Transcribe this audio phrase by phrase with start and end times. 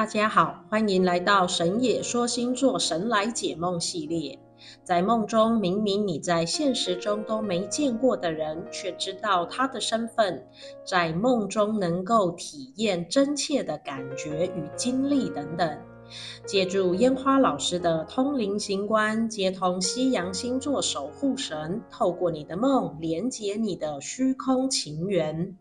[0.00, 4.38] 大家好，欢迎来到神野说星座神来解梦系列。
[4.82, 10.42] 在梦中，明明你在现实中都没见过的人，却知道他的身份，
[10.86, 15.78] 在梦中能够体验真切的感觉与经历等等。
[16.46, 25.54] 借助烟花老师的通灵行观，接通西洋星座守护神，透过你的梦，连接你的虚空情缘。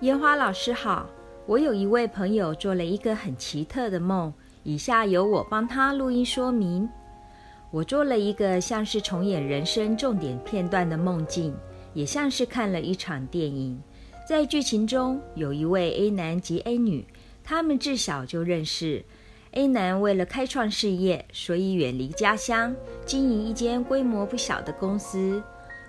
[0.00, 1.06] 烟花老师好。
[1.48, 4.30] 我有一位朋友做了一个很奇特的梦，
[4.64, 6.86] 以下由我帮他录音说明。
[7.70, 11.56] 我做了一个像是重演人生重点片段的梦境，
[11.94, 13.80] 也像是看了一场电影。
[14.28, 17.06] 在剧情中，有一位 A 男及 A 女，
[17.42, 19.02] 他们自小就认识。
[19.52, 25.42] A 男为了开创事业，所以远离家乡，经营一间规模不小的公司。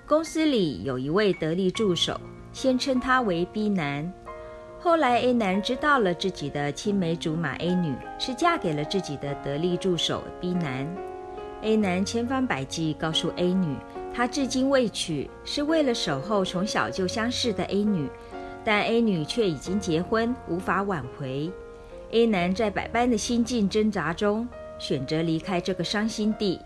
[0.08, 2.17] 公司里有一位得力助手，
[2.53, 4.09] 先称他为 B 男。
[4.82, 10.88] 后来，A 男知道了自己的青梅竹马 A 女是嫁给了自己的得力助手 B 男。
[11.62, 13.76] A 男千方百计告诉 A 女，
[14.14, 18.08] 他至今未娶，是为了守候从小就相识的 A 女，
[18.64, 21.52] 但 A 女却已经结婚，无法挽回。
[22.12, 24.48] A 男在百般的心境挣扎中，
[24.80, 26.58] 选择离开这个伤心地。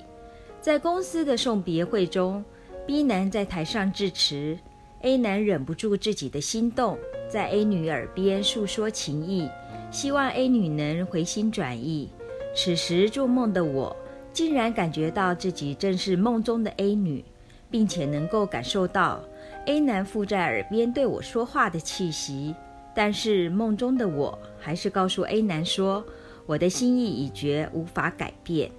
[0.62, 2.46] 在公司的送别会中
[2.86, 4.56] ，B 男在台上致辞
[5.02, 6.96] ，A 男忍不住自己的心动。
[7.34, 9.50] 在 A 女耳边诉说情意，
[9.90, 12.08] 希望 A 女能回心转意。
[12.56, 13.96] 此时做梦的我，
[14.32, 17.26] 竟然感觉到自己正是梦中的 A 女，
[17.72, 19.20] 并且能够感受到
[19.66, 22.54] A 男附在耳边对我说话的气息。
[22.94, 26.06] 但是梦中的我还是告诉 A 男说，
[26.46, 28.70] 我的心意已决，无法改变。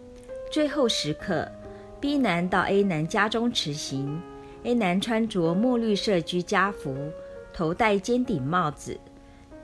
[0.53, 1.51] 最后时刻
[1.99, 4.23] ，B 男到 A 男家中辞行
[4.63, 6.95] ，A 男穿着墨绿色居家服。
[7.55, 8.99] 头戴尖顶帽子，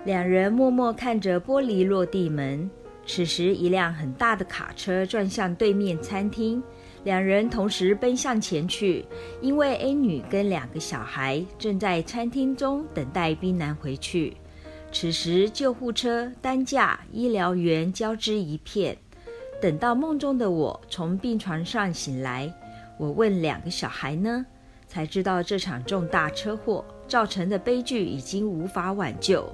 [0.05, 2.71] 两人默默看着玻璃落地门。
[3.05, 6.63] 此时，一辆很大的卡车转向对面餐厅，
[7.03, 9.05] 两人同时奔向前去，
[9.41, 14.37] 因为 A 女跟两个小孩正在餐厅中等待 B 男回去。
[14.93, 18.97] 此时，救护车、担架、医疗员交织一片。
[19.61, 22.53] 等到梦中的我从病床上醒来，
[22.97, 24.47] 我问两个小孩呢？
[24.87, 29.45] 才知道这场重大车祸造成的悲剧已经无法挽救，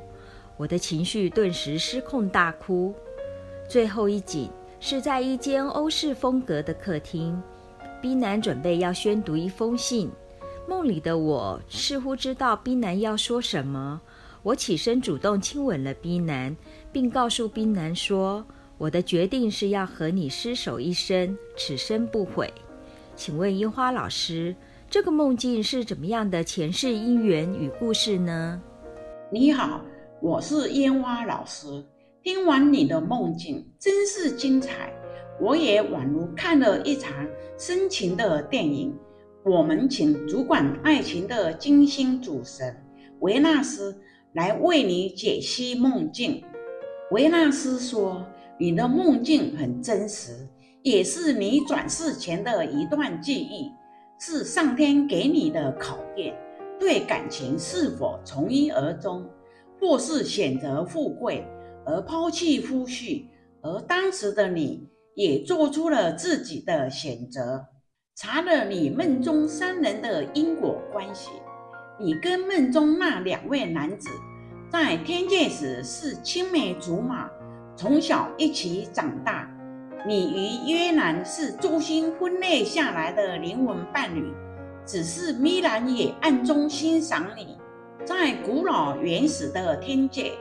[0.59, 2.95] 我的情绪顿时失控大哭。
[3.67, 7.43] 最后一景是在一间欧式风格的客厅
[8.03, 10.11] ，B 男准备要宣读一封信。
[10.69, 14.03] 梦里的我似乎知道 B 男要说什么，
[14.43, 16.55] 我起身主动亲吻了 B 男，
[16.93, 18.45] 并告诉 B 男说
[18.77, 22.53] ：“我的决定是要和你厮守一生，此生不悔。”
[23.17, 24.55] 请问樱花老师。
[24.89, 28.63] 这个梦境是怎么样的前世姻缘与故事呢？
[29.33, 29.85] 你好，
[30.23, 31.67] 我是烟花老师。
[32.23, 34.93] 听完你的梦境，真是精彩，
[35.41, 37.13] 我也宛如看了一场
[37.59, 38.97] 深情的电影。
[39.45, 42.75] 我们请主管爱情的金星主神
[43.21, 43.97] 维纳斯
[44.35, 46.43] 来为你解析梦境。
[47.11, 48.25] 维纳斯说
[48.59, 50.49] ：“你的梦境很真实，
[50.83, 53.69] 也是你转世前的一段记忆。”
[54.19, 56.35] 是上天给你的考验，
[56.79, 59.29] 对感情是否从一而终，
[59.81, 61.47] 或是选择富贵
[61.85, 63.27] 而抛弃夫婿，
[63.63, 67.67] 而当时的你也做出了自己的选择。
[68.15, 71.31] 查了你梦中三人的因果关系，
[72.01, 74.09] 你跟梦中那两位男子
[74.71, 77.29] 在天界时是青梅竹马，
[77.77, 79.53] 从小一起长大。
[80.05, 84.33] 你与约兰是诸星分裂下来的灵魂伴侣，
[84.85, 87.57] 只是米兰也暗中欣赏你。
[88.05, 90.33] 在古老原始的天界，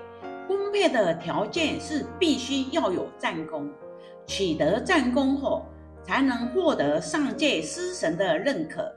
[0.48, 3.68] 婚配的条件是必须要有战功，
[4.28, 5.66] 取得战功后
[6.04, 8.94] 才能获得上界师神的认可。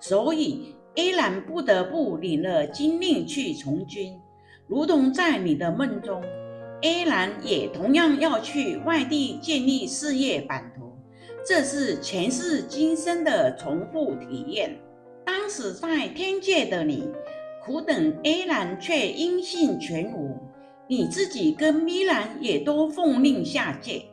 [0.00, 4.18] 所以，约兰不得不领了军令去从军，
[4.66, 6.20] 如同在你的梦中。
[6.82, 10.92] A 男也同样要去外地建立事业版图，
[11.44, 14.78] 这是前世今生的重复体验。
[15.26, 17.10] 当时在天界的你，
[17.64, 20.36] 苦等 A 男却音信全无。
[20.86, 24.04] 你自己跟米兰也都奉令下界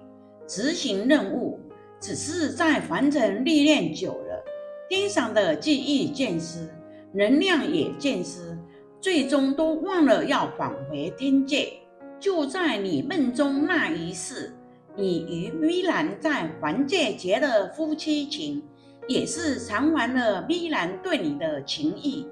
[0.48, 1.60] 执行任务，
[2.00, 4.44] 只是在凡尘历练久了，
[4.90, 6.68] 天上的记忆渐失，
[7.14, 8.58] 能量也渐失，
[9.00, 11.72] 最终都忘了要返回天界。
[12.20, 14.54] 就在你梦中那一世，
[14.96, 18.64] 你与米兰在凡界结了夫妻情，
[19.08, 22.26] 也是偿还了米兰对你的情谊，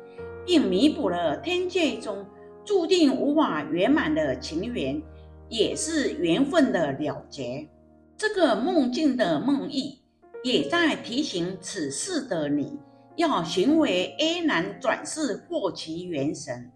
[0.45, 2.25] 并弥补了天界中
[2.65, 5.01] 注定无法圆满的情缘，
[5.49, 7.67] 也是缘分的了结。
[8.17, 9.99] 这个梦境的梦意，
[10.43, 12.79] 也在提醒此世的你，
[13.17, 16.71] 要行为 A 男转世获其元神，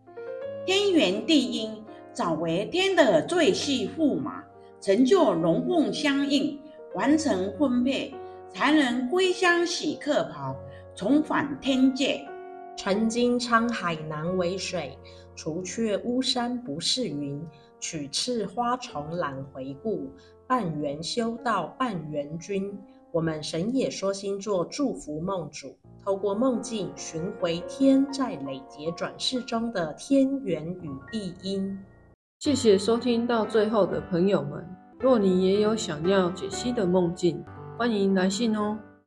[0.66, 1.84] 天圆地阴，
[2.18, 4.44] 找为天的最细驸马，
[4.82, 6.60] 成就龙凤相应，
[6.96, 8.12] 完成婚配，
[8.52, 10.56] 才能归乡洗客袍，
[10.96, 12.28] 重返天界。
[12.76, 14.98] 曾经沧海难为水，
[15.36, 17.40] 除却巫山不是云。
[17.80, 20.10] 取次花丛懒回顾，
[20.48, 22.76] 半缘修道半缘君。
[23.12, 31.78] 我们神野说星座祝福梦主，透过梦境寻回天在累劫转世中的天缘与地因。
[32.40, 34.64] 谢谢收听到最后的朋友们，
[35.00, 37.44] 若你也有想要解析的梦境，
[37.80, 38.78] 欢迎来信哦。